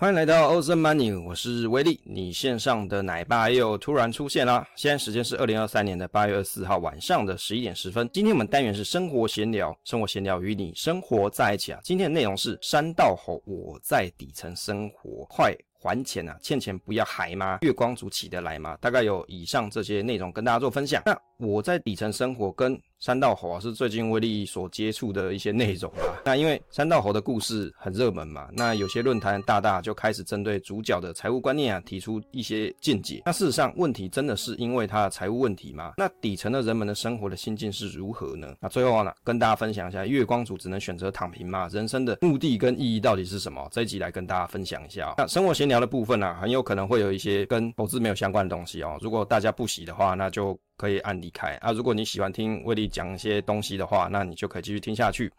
[0.00, 4.64] 欢迎来到 Awesome Money，我是威力，你线上的奶爸又突然出现啦！
[4.76, 8.08] 现在时间是二零二三年的八月二十四号晚上的十一点十分。
[8.12, 11.80] 今天我们单元是生活闲聊，生活闲聊与你生活在一起啊。
[11.82, 16.38] 今天的内容是山道猴，我在底层生活，快还钱啊！
[16.40, 17.58] 欠钱不要还吗？
[17.62, 18.78] 月光族起得来吗？
[18.80, 21.02] 大概有以上这些内容跟大家做分享。
[21.06, 26.18] 那我在底层生活跟三道猴啊，是最近威力所接触的一些内容啊。
[26.24, 33.22] 那因为三道猴的故事很热门嘛，那有些论坛大大就开始针对主角的财务观念啊，提出一些见解。
[33.24, 35.92] 那事实上，问题真的是因为他的财务问题吗？
[35.96, 38.56] 那底层的人们的生活的心境是如何呢？
[38.58, 41.68] 那最后呢，跟大家分享一下，月光族只能选择躺平吗？
[41.70, 43.64] 人生的目的跟意义到底是什么？
[43.70, 45.14] 这一集来跟大家分享一下。
[45.16, 48.98] 那生活闲聊的部分呢、啊，很有可能会有一些跟投资没有相关的东西哦。
[49.00, 50.58] 如果大家不喜的话，那就。
[50.78, 51.72] 可以按离开啊！
[51.72, 55.30] 如果你喜欢听威力讲一些东西的话，那你就可以继续听下去。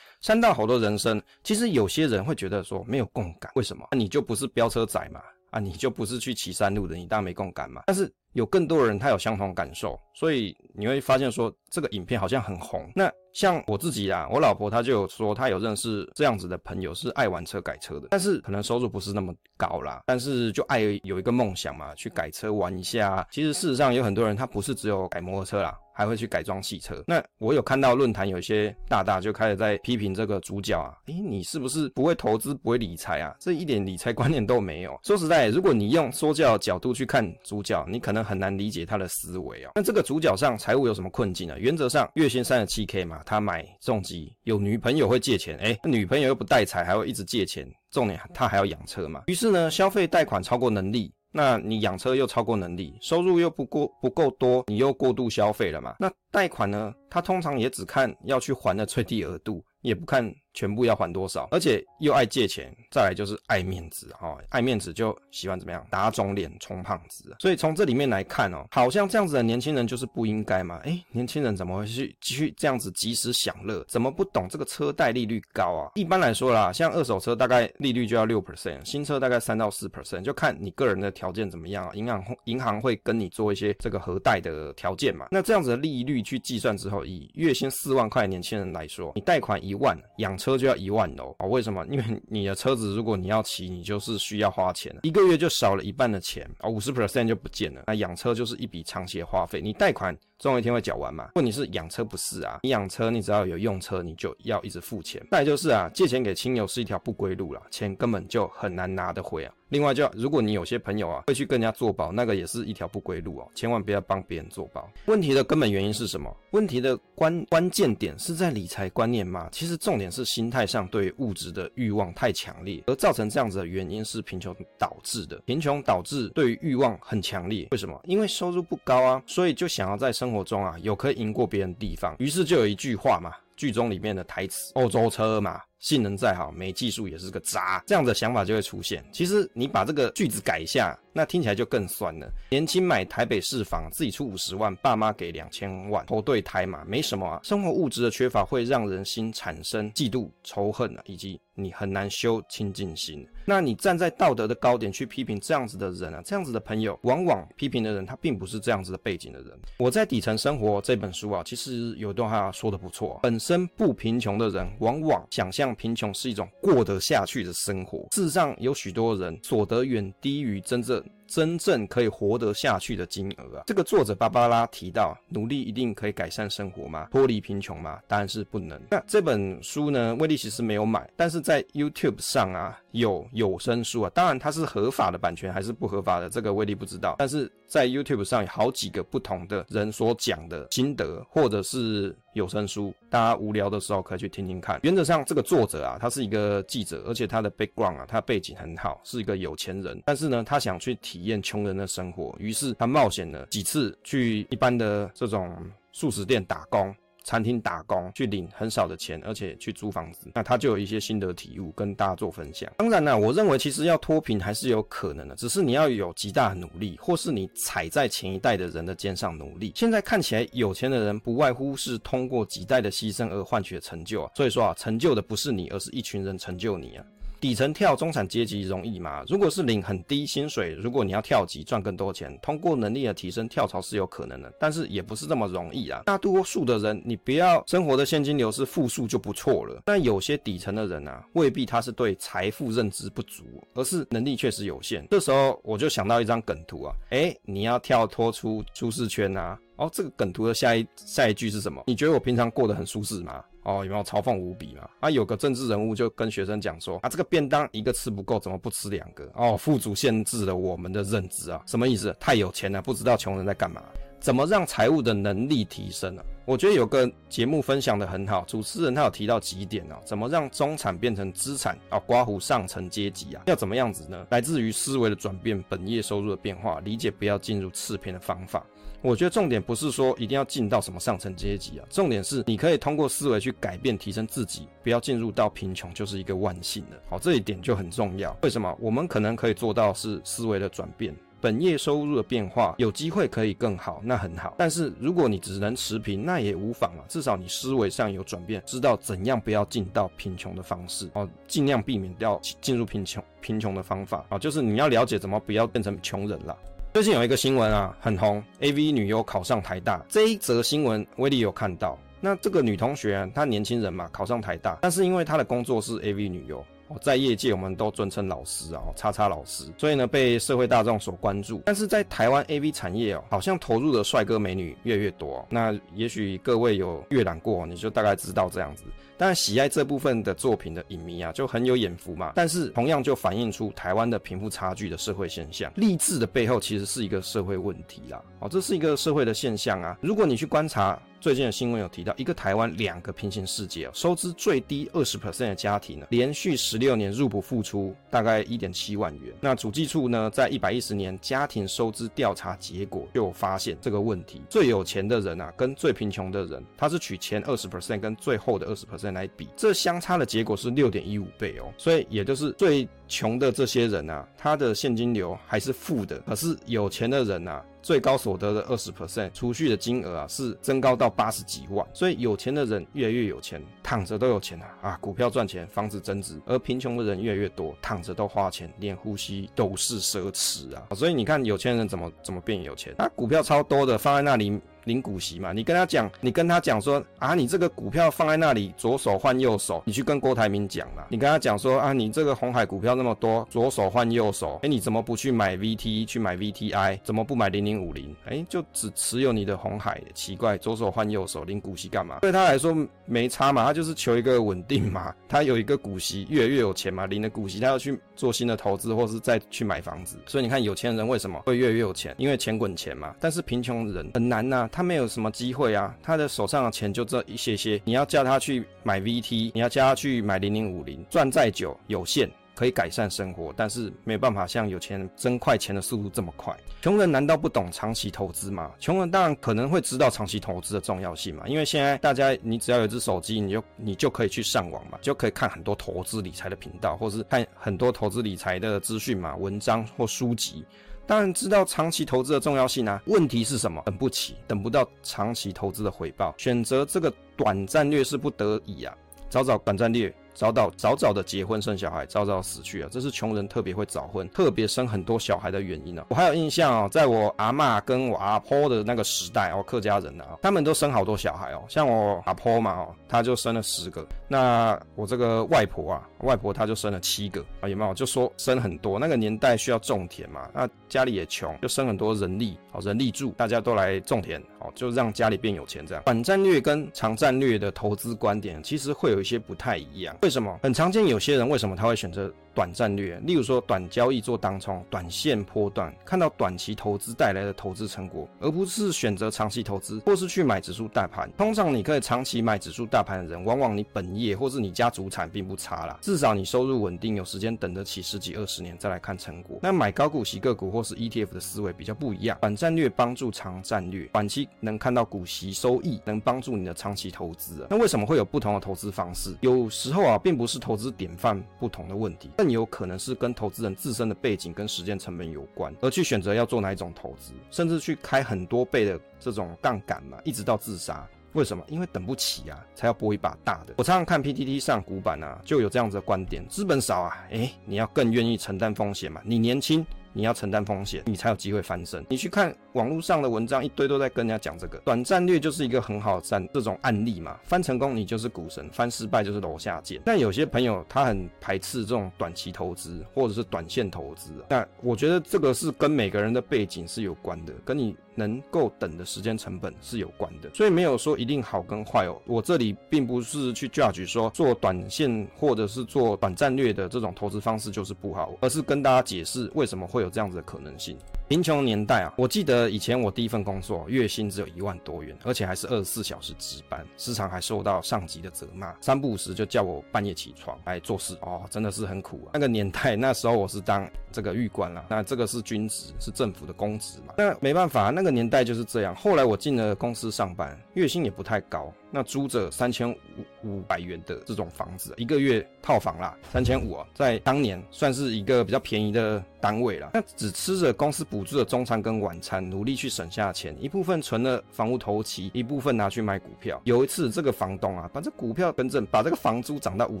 [0.22, 3.86] 三大猴的人生，其实有些人会觉得说没有共感，为什么？
[3.92, 5.20] 你就不是飙车仔嘛？
[5.50, 7.82] 啊，你就不是去骑山路的，你当然没共感嘛。
[7.86, 12.90] 但是有更多人他有相同感受，所以你会发现说这个影片好像很红。
[12.94, 23.26] 那像我自己啊，我老婆她就有说，她有认识这样子的朋友，是爱玩车改车的，但是可能收入不是那么高啦，但是就爱有一个梦想嘛，去改车玩一下。
[23.30, 27.02] 其实事实上有很多人他不是只有改摩托车啦，还会去改装汽车。
[27.06, 33.34] 那我有看到论坛有一些大大就开始在批评这个主角啊，诶，你是不是不会投资，不会理财啊？
[33.40, 34.98] 这一点理财观念都没有。
[35.04, 39.72] 说实在，如果你用说教角度去看主角，你可能很难理解他的思维啊。
[39.74, 41.58] 那这个主角上财务有什么困境呢？
[41.58, 43.22] 原则上月薪三十七 K 嘛。
[43.24, 49.22] 他买重机，有女朋友会借钱，哎、欸，女朋友又不带财，还会一直借钱，重点他还要养车嘛。
[49.26, 55.96] 于是呢，消费贷款超过能力，那你养车又超过能力，收入又不过不够多，你又过度消费了嘛。
[55.98, 60.32] 那贷款呢，他通常也只看要去还的最低额度，也不看。
[60.54, 61.48] 全部要还多少？
[61.50, 67.36] 而且又爱借钱，再来就是爱面子哈、哦，爱面子就喜欢怎么样打肿脸充胖子。
[67.38, 70.76] 所以从这里面来看哦，好像这样子的年轻人就是不应该嘛？
[70.84, 73.82] 诶，年轻人怎么会去继续这样子及时享乐？
[73.88, 75.92] 怎么不懂这个车贷利率高啊？
[75.94, 81.92] 一般来说啦，像二手车大概利率就要六 percent，新车大概三到四 percent，就看你个人的条件怎么样啊。
[81.94, 85.28] 银行银行会跟你做一些这个核贷的条件嘛。
[85.30, 90.36] 那这样子的利率去计算之后，以月薪四万块年轻人来说，你贷款一万养。
[90.42, 91.86] 车就要一万哦，啊，为什么？
[91.88, 97.84] 因为你的车子如果你要骑，你就是需要花钱，一个月就少了一半的钱啊，五十 percent 就不见了。
[97.86, 101.30] 那养车就是一笔长期的花费，你贷款总有一天会缴完嘛。
[101.36, 105.24] 问题是养车不是啊，你养车你只要有用车，你就要一直付钱。
[105.30, 109.54] 再就是啊，借钱给亲友是一条不归路了，钱根本就很难拿得回啊。
[109.68, 114.90] 另外就，如果你有些朋友啊会去跟人家做保，那个也是一条不归路哦，千万不要帮别人做保。
[115.06, 116.36] 问题的根本原因是什么？
[116.50, 119.48] 问题的关关键点是在理财观念吗？
[119.52, 125.40] 其实重点是心态上对物质的欲望太强烈，而造成这样子的原因是贫穷导致的。
[125.46, 127.98] 贫穷导致对于欲望很强烈，为什么？
[128.04, 135.60] 因为收入不高啊，所以就想要在生活中啊有可以赢过别人的地方，于是就有一句话嘛，剧中里面的台词：欧洲车嘛。
[135.82, 139.04] 性能再好，没技术也是个渣，这样的想法就会出现。
[139.12, 142.32] 其实你把这个句子改一下，那听起来就更酸了。
[142.50, 147.40] 年轻买台北市房，自己出五十万，爸妈给两千万，投对胎嘛，没什么啊。
[147.42, 153.26] 生活物质的缺乏会让人心产生嫉妒、仇恨啊，以及你很难修清净心。
[153.44, 159.50] 那你站在道德的高点去批评这样子的人啊，这样子的朋友，往往批评的人他并不是这样子的背景的人。
[159.78, 165.71] 我在底层生活这本书啊，其实有段话说的不错，本身不贫穷的人，往往想象。
[165.74, 168.06] 贫穷是一种过得下去的生活。
[168.12, 171.02] 世上，有许多人所得远低于真正。
[171.32, 173.64] 真正可以活得下去的金额啊！
[173.66, 177.08] 这个作者芭芭拉提到，努力一定可以改善生活吗？
[177.10, 177.98] 脱离贫穷吗？
[178.06, 178.78] 当然是不能。
[178.90, 180.14] 那这本书呢？
[180.16, 187.16] 威力其实没有买，但是在 YouTube 上啊有有声书啊，当然它是合法的版权还是不合法的，这个威力不知道。
[187.18, 194.78] 但是在 YouTube 上有好几个不同的人所讲的心得，或者是有声书，大家无聊的时候可以去听听看。
[194.82, 199.98] 原则上，这个作者啊，他是一个记者，而且他的 background 啊，他背景很好，是一个有钱人。
[200.04, 205.56] 但是呢，他想去体体验穷人的生活，于是他冒险了几次去一般的这种
[205.92, 206.92] 素食店打工、
[207.22, 210.32] 餐厅打工，去领很少的钱，而且去租房子。
[210.34, 212.68] 那他就有一些心得体悟跟大家做分享。
[212.78, 219.70] 当然呢，我认为其实要脱贫还是有可能的，只是你要有极大的努力，或是你踩在前一代的人的肩上努力。
[219.76, 224.30] 现在看起来有钱的人不外乎是通过几代的牺牲而换取的成就啊。
[224.34, 227.04] 所以说啊，成就的不是你，而是一群人成就你啊。
[227.42, 229.24] 底层跳中产阶级容易吗？
[229.26, 236.02] 如果是领很低薪水，如果你要跳级赚更多钱，通过能力的提升跳槽是有可能的，但是也不是这么容易啊。
[236.06, 239.82] 大多数的人，你不要生活的现金流是负数就不错了。
[239.84, 243.42] 但有些底层的人啊，未必他是对财富认知不足，
[243.74, 245.04] 而是能力确实有限。
[245.10, 249.58] 这时候我就想到一张梗图啊，诶，你要跳脱出舒适圈啊。
[249.78, 251.82] 哦，这个梗图的下一下一句是什么？
[251.88, 253.42] 你觉得我平常过得很舒适吗？
[253.64, 254.88] 哦，有没有嘲讽无比嘛？
[255.00, 259.30] 啊，有个政治人物就跟学生讲说啊，这个便当一个吃不够，怎么不吃两个？
[259.34, 262.14] 哦，富足限制了我们的认知啊，什么意思？
[262.18, 263.82] 太有钱了，不知道穷人在干嘛？
[264.20, 266.26] 怎么让财务的能力提升呢、啊？
[266.44, 271.98] 我觉得有个节目分享的很好，主持人他有提到几点、啊，怎么让中产变成资产啊？
[272.00, 274.24] 刮胡上层阶级啊，要怎么样子呢？
[274.30, 278.64] 来自于思维的转变，本业收入的变化，理解不要进入次贫的方法。
[279.02, 286.96] 我觉得重点不是说一定要进到什么上层阶级啊，重点是你可以通过思维去改变、提升自己，不要进入到贫穷就是一个万幸的。
[287.10, 288.36] 好，这一点就很重要。
[288.42, 288.72] 为什么？
[288.80, 294.54] 我们可能可以做到是思维的转变，本业收入的变化，有机会可以更好，那很好。
[294.56, 306.56] 但是如果你只能持平，那也无妨啊，至少你思维上有转变，知道怎样不要进到贫穷的方式哦，尽量避免掉进入贫穷贫穷的方法啊，就是你要了解怎么不要变成穷人了。
[306.92, 310.04] 最近有一个新闻啊，很红，AV 女优考上台大。
[310.10, 311.98] 这一则新闻威力有看到。
[312.20, 316.62] 那这个女同学，她年轻人嘛，考上台大，但是因为她的工作是 AV 女优。
[317.00, 321.62] 在业界，我们都尊称老师啊，叉叉老师，所以呢，被社会大众所关注。
[321.64, 325.42] 但是在台湾 AV 产业哦，好像投入的帅哥美女越来越多。
[325.48, 328.84] 那也许各位有阅览过，你就大概知道这样子。
[329.24, 332.32] 但喜爱这部分的作品的影迷啊，就很有眼福嘛。
[332.34, 335.72] 但是同样就反映出台湾的贫富差距的社会现象。
[335.76, 338.20] 励志的背后其实是一个社会问题啦。
[338.40, 339.96] 哦，这是一个社会的现象啊。
[340.00, 341.00] 如果你去观察。
[341.22, 349.32] 最近的新闻有提到，一个台湾两个平行世界哦，收支最低二十 percent 的家庭呢，连续十六年入不敷出，大概一点七万元。
[349.40, 367.64] 那主计处呢，在一百一十年家庭收支调查结果就发现这个问题，最有钱的人啊，跟最贫穷的人，他是取前二十 percent 跟最后的二十 percent 来比，这相差的结果是六点一五倍哦，所以也就是最穷的这些人啊，他的现金流还是负的，可是有钱的人啊。
[367.82, 374.98] 最高所得的二十 percent 储蓄的金额啊，是增高到八十几万，所以有钱的人越来越有钱，躺着都有钱啊啊！
[375.00, 380.94] 股票赚钱，房子增值，而贫穷的人越来越多，躺着都花钱，连呼吸都是奢侈啊！
[380.94, 383.10] 所以你看有钱人怎么怎么变有钱啊？
[383.16, 384.60] 股票超多的放在那里。
[384.84, 391.06] 领股息嘛，你跟他讲，你跟他讲说啊，你这个股票放在那里，左手换右手，你去跟郭台铭讲啦。
[391.08, 398.14] 你跟他讲说啊，你这个红海股票那么多，左手换右手，哎，你怎么不去买 VT，去买 VTI，怎么不买零零五零？
[398.26, 402.18] 哎，就只持有你的红海，奇怪，左手换右手领股息干嘛？
[402.20, 402.76] 对他来说
[403.06, 410.18] 没差嘛，他就是求一个稳定嘛，他有一个股息，越来越有钱嘛，领了股息，他要去做新的投资，或是再去买房子。
[410.26, 412.14] 所以你看有钱人为什么会越来越有钱？
[412.18, 413.14] 因为钱滚钱嘛。
[413.20, 417.80] 但是贫穷人很难呐、他没有什么机会啊，他的手上的钱就这一些些。
[417.84, 426.56] 你要叫他去买 VT，你要叫他去买零零五零，赚再久有限，可以改善生活，但是没办法像有钱人增快钱的速度这么快。
[426.80, 428.70] 穷人难道不懂长期投资吗？
[428.80, 440.64] 穷人当然可能会知道长期投资的重要性嘛，因为现在大家你只要有一只手机，你就你就可以去上网嘛，就可以看很多投资理财的频道，或是看很多投资理财的资讯嘛，文章或书籍。
[441.06, 443.82] 当然知道长期投资的重要性啊，问题是什么？
[443.84, 448.94] 等不起，等不到长期投资的回报，选择这个短战略是不得已啊，
[449.28, 450.12] 早早短战略。
[450.34, 452.88] 早早早早的结婚生小孩，早早死去啊！
[452.90, 456.06] 这是穷人特别会早婚，特别生很多小孩的原因、啊。
[456.08, 461.62] 我还有印象哦，在我阿嬷跟我阿婆的那个时代哦，客家人啊，他们都生好多小孩哦。
[461.68, 464.06] 像我阿婆嘛哦，她就生了十个。
[464.26, 467.94] 那我这个外婆啊，外婆她就生了七个啊，有没有？
[467.94, 468.98] 就说生很多。
[468.98, 476.02] 那个年代需要种田嘛，那家里也穷，就生很多人力好，人力住，大家都来种田好，就让家里变有钱这样。
[476.04, 480.16] 短战略跟长战略的投资观点，其实会有一些不太一样。
[480.22, 480.58] 为什么？
[480.62, 483.18] 很常见，有些人为什么他会选择短战略？
[483.20, 491.28] 例如说，短交易做当冲，短线波段，看到短期投资带来的投资成果，而不是选择长期投资，或是去买指数大盘。
[491.36, 499.58] 通常你可以长期买指数大盘的人，往往你本业或是你家主产并不差啦，至少你收入稳定，有时间等得起十几二十年再来看成果。
[499.62, 507.66] 那买高股息个股或是 ETF 的思维比较不一样，短战略帮助长战略，短期能看到股息收益，能帮助你的长期投资。
[507.68, 509.34] 那为什么会有不同的投资方式？
[509.40, 510.42] 有时候啊，并不。
[510.52, 521.06] 是投资典范不同的问题，更有可能是跟投资人自身的背景跟时间成本有关，而去选择要做哪一种投资，甚至去开很多倍的这种杠杆嘛，一直到自杀。
[521.34, 521.62] 为什么？
[521.68, 523.74] 因为等不起啊，才要搏一把大的。
[523.76, 529.86] 我常常看 PTT 上股板啊，就有这样子的观点：资本少啊，诶，你要更愿意承担风险嘛，你年轻。
[530.14, 532.04] 你要承担风险，你才有机会翻身。
[532.10, 537.38] 你去看网络上的文章，一堆都在跟人家讲这个短战略，就是一个很好的战这种案例嘛。
[537.42, 540.00] 翻成功你就是股神，翻失败就是楼下见。
[540.04, 547.96] 但有些朋友他很排斥这种短期投资或者是短线投资，那我觉得这个是跟每个人的背景是有关的，跟你。
[548.14, 552.20] 能够等的时间成本是有关的，所以没有说一定好跟坏哦。
[552.26, 560.94] 我这里并不是去 judge 说做短线或者是做短战略的这种投资方式就是不好，而是跟大家解释为什么会有这样子的可能性。
[561.32, 572.30] 贫穷年代啊，我记得以前我第一份工作月薪只有一万多元，而且还是二十四小时值班，时常还受到上级的责骂，三不五时就叫我半夜起床来做事哦，真的是很苦啊。
[572.34, 578.94] 那个年代那时候我是当这个狱官啦，那这个是军职，是政府的公职嘛，那没办法，那个年代就是这样。
[578.94, 581.72] 后来我进了公司上班，月薪也不太高。
[581.94, 582.96] 那租着三千五
[583.44, 589.90] 五百元的这种房子，一个月套房啦，三千五啊，在当年算是一个比较便宜的单位啦。
[589.92, 596.58] 那只吃着公司补助的中餐跟晚餐，努力去省下钱，一部分存了房屋头期，一部分拿去买股票。
[596.64, 600.00] 有一次，这个房东啊，把这股票跟正把这个房租涨到五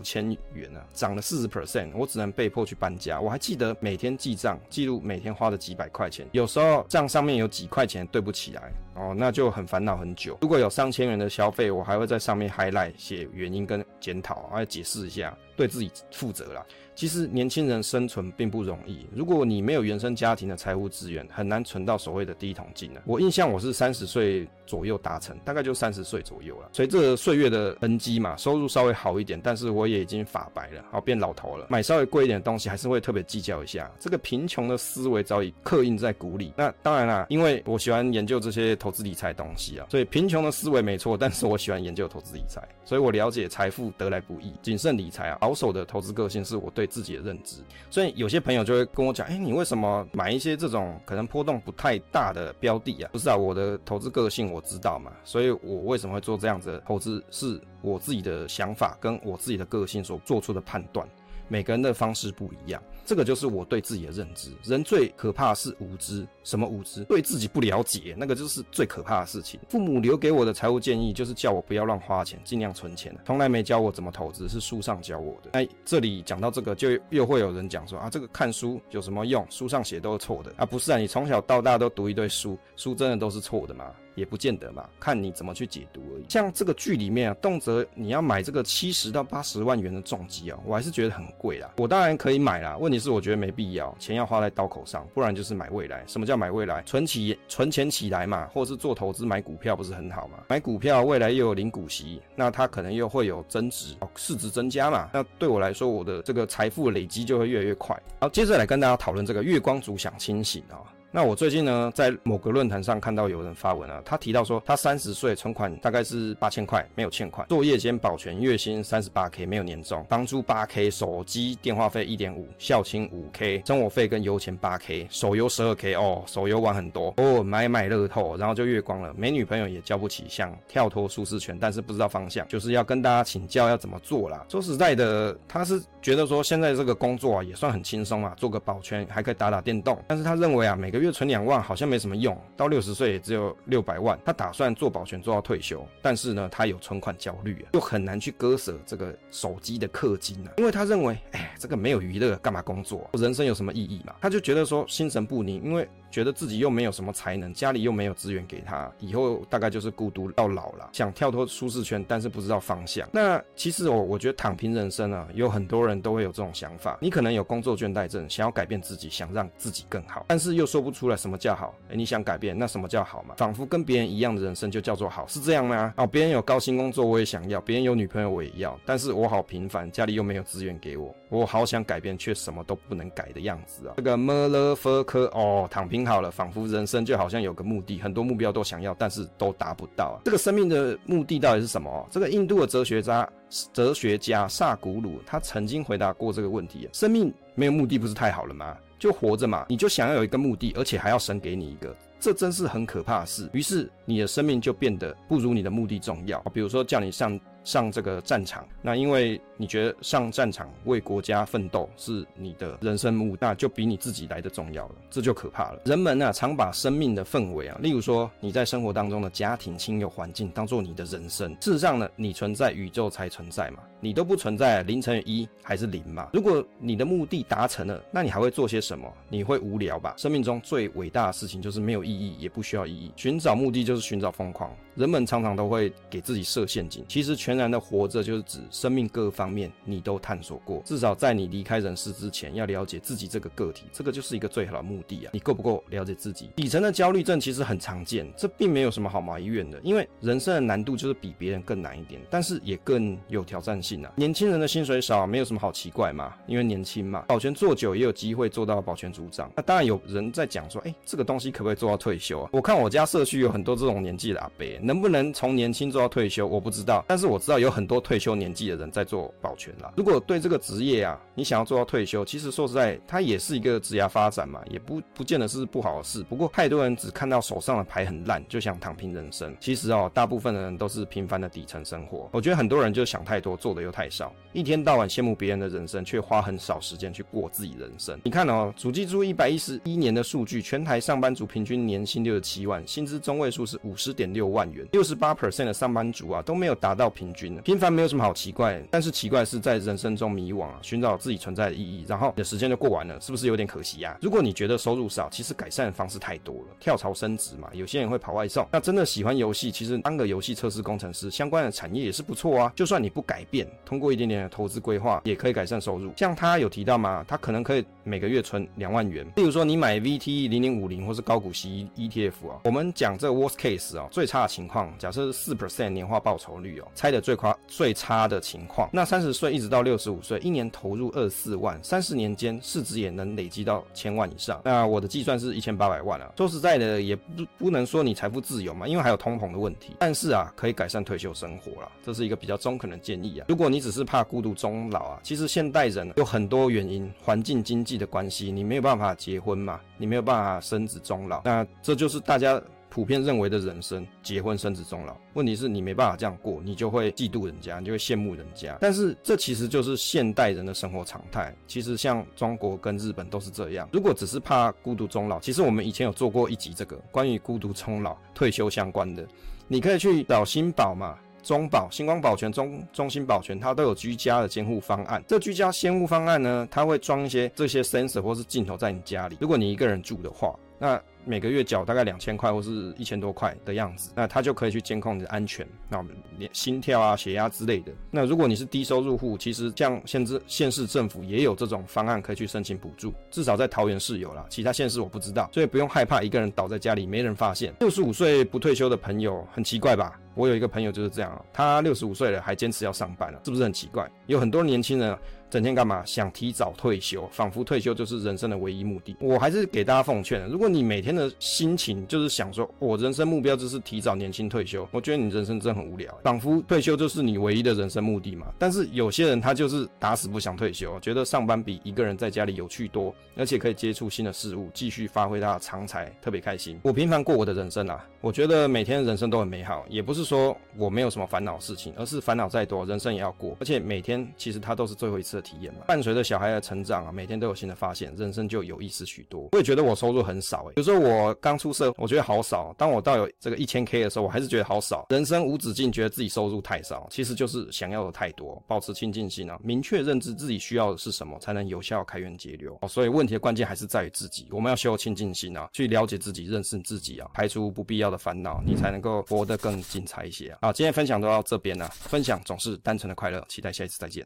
[0.00, 3.20] 千元啊，涨了四十 percent，我只能被迫去搬家。
[3.20, 8.72] 我还记得每天记账，记录每天花的几百块钱，有时候账上面有几块钱对不起来。
[8.94, 10.38] 哦，那就很烦恼很久。
[10.42, 16.66] 如果有上千元的消费，我还会在上面 highlight 写原因跟检讨，还要解释一下，对自己负责了。
[16.94, 19.06] 其实年轻人生存并不容易。
[19.14, 23.00] 如果你没有原生家庭的财务资源，很难存到所谓的第一桶金呢。
[23.04, 26.68] 我印象我是三十岁左右达成，大概就三十岁左右了。
[26.72, 31.66] 随着岁月的恩基嘛，收入稍微好一点，但是我也已经发白了，好变老头了。
[31.70, 33.90] 买稍微贵一点的东西，还是会特别计较一下。
[33.98, 36.52] 这个贫穷的思维早已刻印在骨里。
[36.56, 41.16] 那当然啦，因为我喜欢研究这些投资理财东西啊，所以贫穷的思维没错。
[41.16, 47.62] 但是我喜欢研究投资理财，所以我了解财富得来不易，谨慎理财啊，保守的投资个性是我对对自己的认知。
[47.88, 53.08] 所以有些朋友就会跟我讲，哎，你为什么买一些这种可能波动不太大的标的呀？
[53.12, 61.08] 不是啊，我的投资个性我知道嘛，所以我为什么会做这样子的投资，是我自己的想法跟我自己的个性所做出的判断。
[61.52, 64.48] 每个人的方式不一样，这个就是我对自己的认知。
[64.64, 67.04] 人最可怕的是无知，什么无知？
[67.04, 69.60] 对自己不了解，那个就是最可怕的事情。
[69.68, 75.50] 父母留给我的财务建议就是叫我不要乱花钱，尽量存钱，从来没教我怎么投资，是书上教我的。
[75.52, 79.46] 哎，这里讲到这个，就又会有人讲说啊，这个看书有什么用？
[79.50, 83.92] 书上写都是错的啊，不是啊，你从小到大都读一堆书，书真的都是错的吗？
[84.14, 86.24] 也不见得嘛，看你怎么去解读而已。
[86.28, 91.70] 像这个剧里面啊，动辄你要买这个七十到八十万元的重机啊，我还是觉得很贵啦。
[91.76, 96.04] 我当然可以买啦，问题是我觉得没必要，钱要花在刀口上，不然就是买未来。
[96.06, 96.82] 什么叫买未来？
[96.82, 100.44] 存起存钱起来嘛，或者是做投资买股票不是很好吗？
[100.48, 105.08] 买股票未来又有领股息，那它可能又会有增值，市值增加嘛。
[105.12, 108.00] 那对我来说，我的这个财富累积就会越来越快。
[108.20, 110.80] 好，接着来跟大家讨论这个月光族想清醒啊。
[111.14, 134.46] 那我最近呢，在某个论坛上看到有人发文啊，他提到说，他三十岁存款大概是八千块，没有欠款，做夜间保全，月薪三十八 K，没有年终，房租八 K，手机电话费一点五，孝亲五 K，生活费跟油钱八 K，手游十二 K 哦，手游玩很多哦，买买乐透，然后就月光了，没女朋友也交不起，想跳脱舒适圈，但是不知道方向，就是要跟大家请教要怎么做啦。
[134.48, 144.18] 说实在的，他是觉得说现在这个工作啊也算很轻松啊，做个保全还可以打打电动，但是他认为啊每个月存两万好像没什么用，到六十岁也只有六百万。
[144.24, 153.08] 他打算做保全做到退休，但是呢，他有存款焦虑啊，又很难去割舍这个手机的氪金啊，因为他认为，哎，这个没有娱乐，干嘛工作？
[153.14, 154.14] 人生有什么意义嘛？
[154.20, 155.88] 他就觉得说心神不宁，因为。
[156.12, 160.90] 觉得自己又没有什么才能，家里又没有资源给他，以后大概就是孤独到老了。
[160.92, 163.08] 想跳脱舒适圈，但是不知道方向。
[163.10, 166.98] 那其实我我觉得躺平人生啊，有很多人都会有这种想法。
[167.00, 171.74] 你可能有工作倦怠症，想要改变自己，想让自己更好，但是又说不出来什么叫好。
[171.88, 173.34] 诶，你想改变，那什么叫好嘛？
[173.38, 175.94] 仿佛跟别人一样的人生就叫做好，是这样吗？
[175.96, 183.94] 哦，别人有高薪工作我也想要，别人有女朋友我也要，但是我好平凡，家里又没有资源给我，我好想改变，却什么都不能改的样子啊。
[183.96, 186.02] 这个 motherfucker 哦，躺平。
[186.02, 190.18] 好了，仿佛人生就好像有个目的，很多目标都想要，但是都达不到啊。
[190.24, 192.04] 这个生命的目的到底是什么？
[192.10, 193.28] 这个印度的哲学家
[193.72, 198.76] 哲学家萨古鲁他曾经回答过这个问题：生命没有目的不是太好了吗？
[199.02, 201.92] 就活着嘛，你就想要有一个目的，而且还要神给你一个。
[202.20, 203.50] 这真是很可怕的事。
[203.52, 206.38] 于是你的生命就变得不如你的目的重要。
[206.54, 208.66] 比如说叫你上上这个战场。
[208.80, 215.80] 那因为你觉得上战场为国家奋斗是你的人生目，那就比你自己来的重要了，这就可怕了。
[215.84, 221.50] 人们啊，常把生命的氛围啊，例如说你在生活当中的家庭、亲友、环境，当做你的人生。
[221.60, 223.78] 事实上呢，你存在，宇宙才存在嘛。
[224.00, 226.28] 你都不存在，零乘以一还是零嘛？
[226.32, 229.08] 如果你的目的达成了，那你还会做些什么？
[229.28, 230.14] 你会无聊吧？
[230.16, 233.12] 生命中最伟大的事情就是没有意义，也不需要意义。
[233.14, 234.74] 寻找目的就是寻找疯狂。
[234.94, 237.04] 人们常常都会给自己设陷阱。
[237.08, 240.82] 其实全然的活着，就是指生命各个方面你都探索过。
[240.84, 245.30] 至少在你离开人世之前，要了解自己这个个体，这个就是一个最好的目的啊！
[245.32, 246.50] 你够不够了解自己？
[246.56, 254.12] 底层的焦虑症其实很常见，这并没有什么好埋怨的，因为人生的难度就是比别人更难一点，但是也更有挑战性啊。
[254.16, 257.24] 年轻人的薪水少，没有什么好奇怪嘛，因为年轻嘛。
[257.28, 259.50] 保全做久也有机会做到保全组长。
[259.56, 262.50] 那当然有人在讲说，哎，这个东西可不可以做到退休啊？
[262.52, 264.66] 我看我家社区有很多这种年纪的阿伯。
[264.82, 267.04] 能不能从年轻做到退休，我不知道。
[267.08, 269.92] 但是我知道有很多退休年纪的人在做保全啦。
[269.96, 276.22] 如果对这个职业啊，你想要做到退休，其实说实在，它也是一个职业发展嘛，也不不见得是不好的事。
[276.24, 279.54] 不过太多人只看到手上的牌很烂，就想躺平人生。
[279.60, 282.28] 其实哦，大部分的人都是平凡的底层生活。
[282.32, 288.18] 我觉得很多人就想太多，做的又太少，一天到晚羡慕别人的人生，却花很少时间去过自己人生。
[288.24, 294.86] 你看哦，主计处一百一十一年的数据，全台上班族平均年薪六十七万，薪资中位数是五十点六万元。
[294.92, 304.16] 六十八 percent 的上班族啊都没有达到平均，平凡没有什么好奇怪，但是奇怪是在人生中迷惘啊，寻找自己存在的意义，然后你的时间就过完了，是不是有点可惜呀？
[304.20, 308.66] 如果你觉得收入少，其实改善的方式太多了，跳槽升职嘛，有些人会跑外送。
[308.72, 312.72] 那真的喜欢游戏，其实当个游戏测试工程师相关的产业也是不错啊。
[312.74, 316.12] 就算你不改变，通过一点点的投资规划，也可以改善收入。
[316.16, 317.24] 像他有提到吗？
[317.26, 319.26] 他可能可以每个月存两万元。
[319.36, 334.60] 例如说你买 VTE 零零五零或是高股息 ETF 啊，我们讲这 worst case 啊，最差的情情况，假设是四 percent 年化报酬率哦，猜的最夸最差的情况，那三十岁一直到六十五岁，一年投入二十四万，三十年间市值也能累积到千万以上。
[334.64, 336.32] 那我的计算是一千八百万啊。
[336.36, 337.22] 说实在的，也不
[337.58, 339.96] 不能说你财富自由嘛，因为还有通膨的问题。
[339.98, 343.46] 但是啊，可以改善退休生活啦，这是一个比较中肯的建议啊。
[343.48, 352.62] 如果你只是怕孤独终老啊，其实现代人有很多原因，环境经济的关系，你没有办法结婚嘛，你没有办法生子终老，那这就是大家。
[352.92, 355.16] 普遍认为的人生，结婚生子终老。
[355.32, 358.76] 问题是你没办法这样过，你就会嫉妒人家，你就会羡慕人家。
[358.82, 361.54] 但是这其实就是现代人的生活常态。
[361.66, 363.88] 其实像中国跟日本都是这样。
[363.94, 369.26] 如果只是怕孤独终老，其实我们以前有做过一集这个关于孤独终老退休相关的，
[369.68, 375.24] 你可以去找新保嘛、中保、星光保全、中中心保全，它都有居家的监护方案。
[375.26, 379.38] 这居家监护方案呢，它会装一些这些 sensor 或是镜头在你家里。
[379.40, 387.92] 如果你一个人住的话，那每个月缴大概两千块或是一千多块的样子，那他就可以去监控你的安全，那我们连心跳啊、血压之类的。
[388.10, 397.72] 那如果你是低收入户，其实像县市县市政府也有这种方案可以去申请补助，至少在桃园市有啦，其他县市我不知道，所以不用害怕一个人倒在家里没人发现。
[397.78, 400.18] 六十五岁不退休的朋友很奇怪吧？
[400.34, 404.10] 我有一个朋友就是这样，他六十五岁了还坚持要上班了，是不是很奇怪？
[404.26, 405.16] 有很多年轻人
[405.52, 406.02] 整天干嘛？
[406.06, 409.14] 想提早退休，仿佛退休就是人生的唯一目的。
[409.20, 418.46] 我还是给大家奉劝，如果你每天的心情就是想说，我人生目标就是提早年轻退休，我觉得你人生真很无聊，仿佛退休就是你唯一的人生目的嘛。
[418.58, 426.80] 但是有些人他就是打死不想退休，觉得上班比一个人在家里有趣多，而且可以接触新的事物，继续发挥他的长才，特别开心。
[426.82, 430.22] 我平凡过我的人生啊，我觉得每天人生都很美好，也不是。
[430.22, 433.56] 说我没有什么烦恼事情，而是烦恼再多，人生也要过。
[433.58, 435.80] 而且每天其实它都是最后一次体验嘛。
[435.86, 439.48] 伴随着小孩的成长啊，每天都有新的发现，人生就有意思许多。
[439.52, 442.74] 我也觉得我收入很少诶，有时候我刚出社，我觉得好少。
[442.78, 445.06] 当我到有这个一千 K 的时候，我还是觉得好少。
[445.10, 448.62] 人生无止境，觉得自己收入太少，其实就是想要的太多。
[448.66, 452.78] 保持清净心啊，明确认知自己需要的是什么，才能有效开源节流。
[452.80, 454.48] 哦，所以问题的关键还是在于自己。
[454.50, 460.22] 我们要修清净心啊，去了解自己，认识自己啊，排除不必要的烦恼，你才能够活得更精彩。
[460.22, 461.88] 一些啊，好，今天分享都到这边了。
[461.88, 464.24] 分享总是单纯的快乐，期待下一次再见。